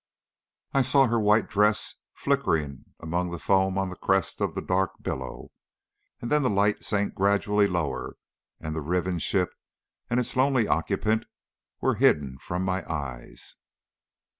[0.73, 4.93] I saw her white dress flickering among the foam on the crest of the dark
[5.03, 5.51] billow,
[6.19, 8.15] and then the light sank gradually lower,
[8.59, 9.53] and the riven ship
[10.09, 11.25] and its lonely occupant
[11.81, 13.57] were hidden from my eyes.